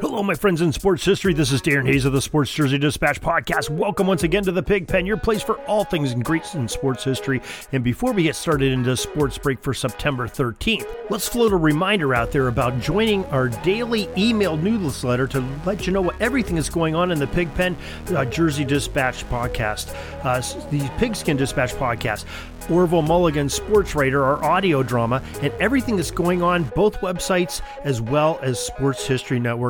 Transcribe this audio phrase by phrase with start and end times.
[0.00, 1.34] Hello, my friends in sports history.
[1.34, 3.68] This is Darren Hayes of the Sports Jersey Dispatch podcast.
[3.68, 7.04] Welcome once again to the Pigpen, your place for all things in great in sports
[7.04, 7.42] history.
[7.70, 12.14] And before we get started into sports break for September 13th, let's float a reminder
[12.14, 16.70] out there about joining our daily email newsletter to let you know what everything is
[16.70, 17.76] going on in the Pigpen
[18.08, 22.24] uh, Jersey Dispatch podcast, uh, the Pigskin Dispatch podcast.
[22.70, 28.00] Orville Mulligan Sports Writer, our audio drama, and everything that's going on both websites as
[28.00, 28.58] well as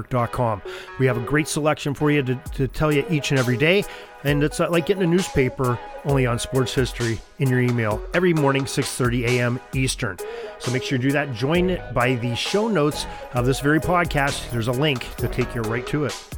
[0.04, 0.62] sportshistorynetwork.com.
[0.98, 3.84] We have a great selection for you to, to tell you each and every day.
[4.24, 8.32] And it's uh, like getting a newspaper only on sports history in your email every
[8.32, 9.60] morning, 6:30 a.m.
[9.74, 10.18] Eastern.
[10.58, 11.34] So make sure you do that.
[11.34, 14.50] Join it by the show notes of this very podcast.
[14.50, 16.28] There's a link to take you right to it.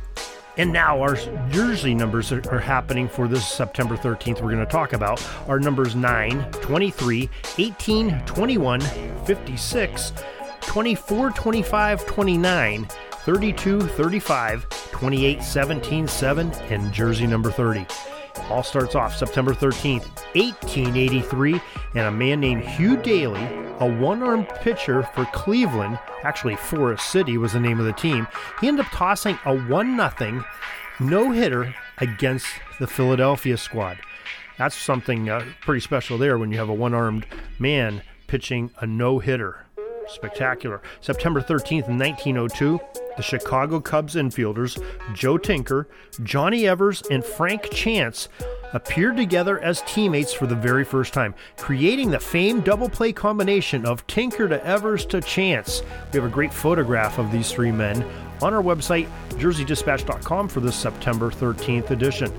[0.58, 1.16] And now our
[1.50, 4.40] jersey numbers are, are, happening for this September 13th.
[4.40, 7.28] We're going to talk about our numbers 9, 23,
[7.58, 10.12] 18, 21, 56,
[10.66, 12.88] 24, 25, 29,
[13.26, 17.84] 32, 35, 28, 17, 7, and jersey number 30.
[18.48, 21.60] All starts off September 13th, 1883,
[21.96, 23.44] and a man named Hugh Daly,
[23.80, 28.28] a one armed pitcher for Cleveland, actually Forest City was the name of the team,
[28.60, 30.44] he ended up tossing a 1 0
[31.00, 32.46] no hitter against
[32.78, 33.98] the Philadelphia squad.
[34.56, 37.26] That's something uh, pretty special there when you have a one armed
[37.58, 39.65] man pitching a no hitter.
[40.08, 40.80] Spectacular.
[41.00, 42.80] September 13th, 1902,
[43.16, 44.82] the Chicago Cubs infielders
[45.14, 45.88] Joe Tinker,
[46.22, 48.28] Johnny Evers, and Frank Chance
[48.72, 53.86] appeared together as teammates for the very first time, creating the famed double play combination
[53.86, 55.82] of Tinker to Evers to Chance.
[56.12, 58.04] We have a great photograph of these three men
[58.42, 62.32] on our website, jerseydispatch.com, for this September 13th edition.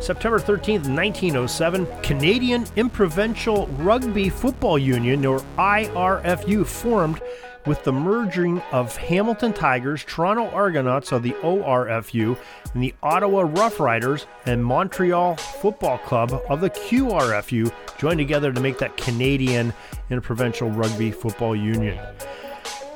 [0.00, 7.20] September 13th, 1907, Canadian Interprovincial Rugby Football Union, or IRFU, formed
[7.66, 12.36] with the merging of Hamilton Tigers, Toronto Argonauts of the ORFU,
[12.74, 18.78] and the Ottawa Roughriders and Montreal Football Club of the QRFU joined together to make
[18.78, 19.72] that Canadian
[20.10, 21.98] Interprovincial Rugby Football Union.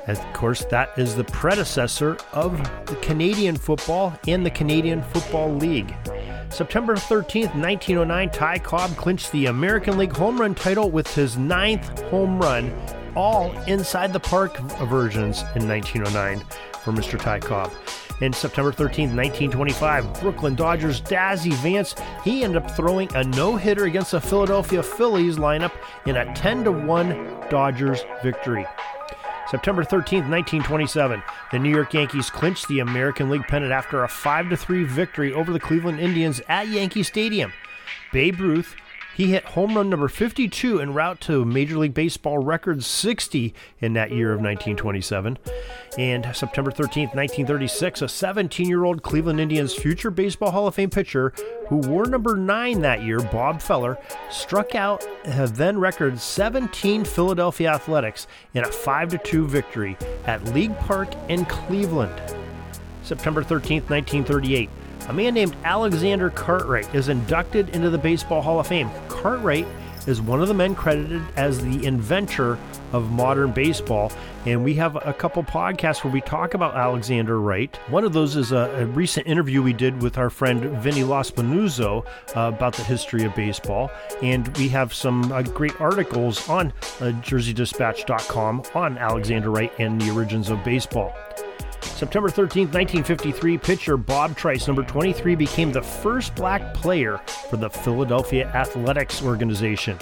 [0.06, 2.56] Of course, that is the predecessor of
[2.87, 5.94] the Canadian football and the Canadian Football League.
[6.51, 12.01] September 13th, 1909, Ty Cobb clinched the American League home run title with his ninth
[12.05, 12.73] home run
[13.15, 16.41] all inside the park versions in 1909
[16.83, 17.19] for Mr.
[17.19, 17.73] Ty Cobb.
[18.21, 21.95] And September 13th, 1925, Brooklyn Dodgers Dazzy Vance,
[22.25, 25.73] he ended up throwing a no-hitter against the Philadelphia Phillies lineup
[26.07, 28.67] in a 10 1 Dodgers victory.
[29.51, 31.23] September 13, 1927,
[31.53, 35.53] the New York Yankees clinched the American League pennant after a 5 3 victory over
[35.53, 37.53] the Cleveland Indians at Yankee Stadium.
[38.13, 38.77] Babe Ruth
[39.19, 43.93] he hit home run number 52 en route to Major League Baseball record 60 in
[43.95, 45.37] that year of 1927.
[45.99, 50.91] And September 13th, 1936, a 17 year old Cleveland Indians future Baseball Hall of Fame
[50.91, 51.33] pitcher
[51.67, 53.99] who wore number 9 that year, Bob Feller,
[54.31, 59.97] struck out then record 17 Philadelphia Athletics in a 5 2 victory
[60.27, 62.23] at League Park in Cleveland.
[63.03, 64.71] September 13th, 1938
[65.09, 68.91] a man named Alexander Cartwright is inducted into the Baseball Hall of Fame.
[69.09, 69.67] Cartwright
[70.07, 72.59] is one of the men credited as the inventor
[72.93, 74.11] of modern baseball.
[74.47, 77.75] And we have a couple podcasts where we talk about Alexander Wright.
[77.89, 82.07] One of those is a, a recent interview we did with our friend Vinny Lospinuzzo
[82.35, 83.91] uh, about the history of baseball.
[84.23, 86.69] And we have some uh, great articles on
[87.01, 91.15] uh, jerseydispatch.com on Alexander Wright and the origins of baseball.
[91.99, 97.19] September 13, 1953, pitcher Bob Trice, number 23, became the first black player
[97.51, 99.99] for the Philadelphia Athletics organization.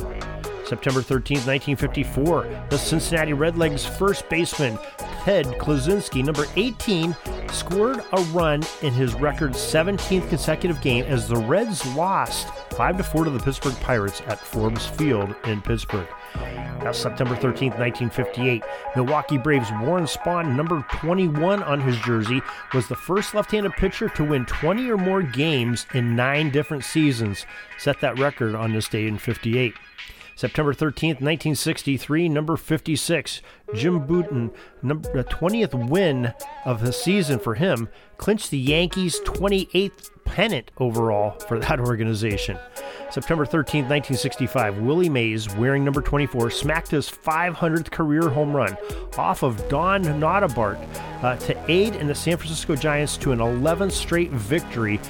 [0.66, 4.78] September 13, 1954, the Cincinnati Redlegs first baseman
[5.24, 7.16] Ted Kluszewski, number 18,
[7.50, 13.24] scored a run in his record 17th consecutive game as the Reds lost 5 4
[13.24, 16.06] to the Pittsburgh Pirates at Forbes Field in Pittsburgh.
[16.94, 18.62] September 13, 1958,
[18.94, 22.40] Milwaukee Braves Warren Spahn, number 21 on his jersey,
[22.74, 26.84] was the first left handed pitcher to win 20 or more games in nine different
[26.84, 27.46] seasons,
[27.78, 29.74] set that record on this day in 58.
[30.36, 33.40] September 13th, 1963, number 56,
[33.74, 34.50] Jim Bouton,
[34.82, 36.34] number, the 20th win
[36.66, 42.58] of the season for him, clinched the Yankees' 28th pennant overall for that organization.
[43.10, 48.76] September 13th, 1965, Willie Mays, wearing number 24, smacked his 500th career home run
[49.16, 50.78] off of Don Nottebart
[51.22, 55.00] uh, to aid in the San Francisco Giants to an 11th straight victory.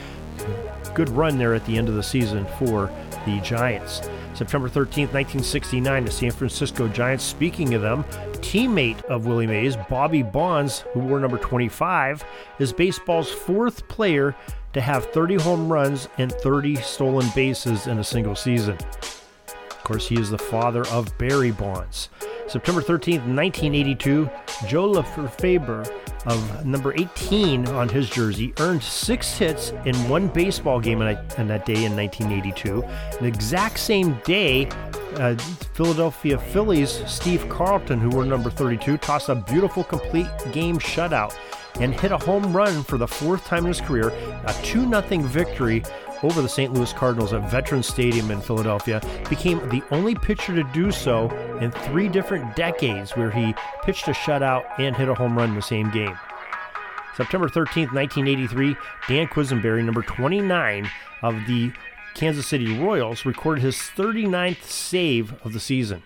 [0.94, 2.90] Good run there at the end of the season for
[3.24, 4.02] the Giants.
[4.36, 8.04] September 13, 1969, the San Francisco Giants, speaking of them,
[8.42, 12.22] teammate of Willie Mays, Bobby Bonds, who wore number 25,
[12.58, 14.36] is baseball's fourth player
[14.74, 18.76] to have 30 home runs and 30 stolen bases in a single season.
[19.70, 22.10] Of course, he is the father of Barry Bonds.
[22.48, 24.30] September 13th, 1982,
[24.66, 25.84] Joe Lefebvre
[26.26, 31.66] of number 18 on his jersey earned six hits in one baseball game in, that
[31.66, 32.84] day in 1982.
[33.20, 34.68] The exact same day,
[35.16, 35.36] uh,
[35.74, 41.34] Philadelphia Phillies Steve Carlton, who were number 32, tossed a beautiful complete game shutout
[41.80, 44.08] and hit a home run for the fourth time in his career,
[44.46, 45.82] a 2 0 victory
[46.22, 46.72] over the St.
[46.72, 51.30] Louis Cardinals at Veterans Stadium in Philadelphia, became the only pitcher to do so
[51.60, 55.54] in three different decades where he pitched a shutout and hit a home run in
[55.54, 56.16] the same game.
[57.16, 58.76] September 13th, 1983,
[59.08, 60.90] Dan Quisenberry, number 29
[61.22, 61.72] of the
[62.14, 66.02] Kansas City Royals, recorded his 39th save of the season.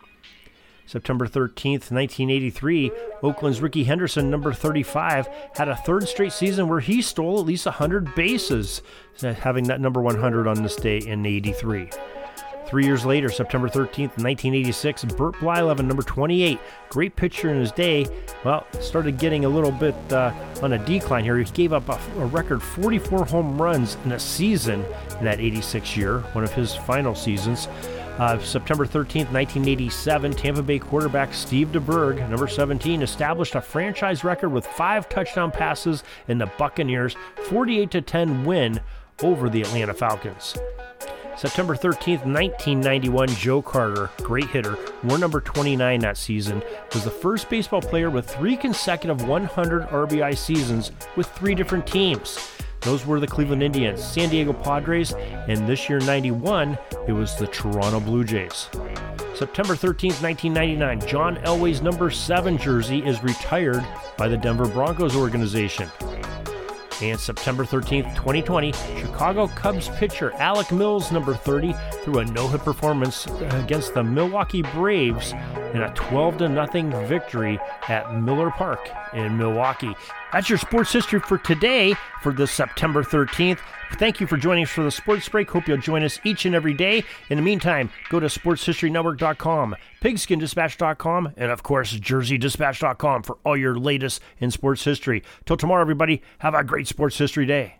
[0.90, 2.90] September 13th, 1983,
[3.22, 7.64] Oakland's Rickey Henderson, number 35, had a third straight season where he stole at least
[7.64, 8.82] 100 bases,
[9.22, 11.90] having that number 100 on this day in 83.
[12.66, 16.58] Three years later, September 13th, 1986, Bert Blyleven, number 28,
[16.88, 18.04] great pitcher in his day,
[18.44, 21.38] well, started getting a little bit uh, on a decline here.
[21.38, 24.84] He gave up a, a, record 44 home runs in a season
[25.18, 27.68] in that 86 year, one of his final seasons.
[28.18, 34.50] Uh, September 13th, 1987, Tampa Bay quarterback Steve DeBerg, number 17, established a franchise record
[34.50, 37.16] with five touchdown passes in the Buccaneers'
[37.48, 38.80] 48 10 win
[39.22, 40.56] over the Atlanta Falcons.
[41.36, 46.62] September 13th, 1991, Joe Carter, great hitter, wore number 29 that season,
[46.92, 52.50] was the first baseball player with three consecutive 100 RBI seasons with three different teams.
[52.80, 57.46] Those were the Cleveland Indians, San Diego Padres, and this year 91, it was the
[57.46, 58.70] Toronto Blue Jays.
[59.34, 63.86] September 13th, 1999, John Elway's number 7 jersey is retired
[64.16, 65.90] by the Denver Broncos organization.
[67.02, 71.74] And September 13th, 2020, Chicago Cubs pitcher Alec Mills, number 30,
[72.18, 75.32] a no-hit performance against the Milwaukee Braves
[75.74, 77.58] in a 12 0 victory
[77.88, 79.94] at Miller Park in Milwaukee.
[80.32, 83.58] That's your sports history for today, for this September 13th.
[83.94, 85.50] Thank you for joining us for the Sports Break.
[85.50, 87.02] Hope you'll join us each and every day.
[87.28, 94.22] In the meantime, go to sportshistorynetwork.com, pigskindispatch.com, and of course, jerseydispatch.com for all your latest
[94.38, 95.22] in sports history.
[95.44, 97.79] Till tomorrow, everybody, have a great sports history day.